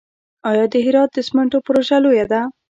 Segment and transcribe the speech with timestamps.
[0.49, 2.41] آیا د هرات د سمنټو پروژه لویه ده؟